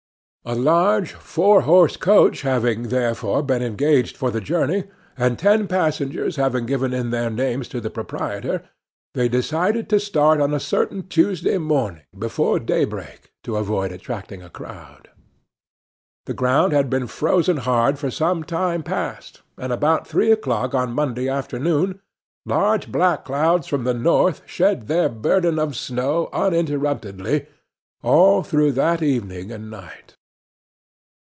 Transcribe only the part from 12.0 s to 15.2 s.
before daybreak, to avoid attracting a crowd.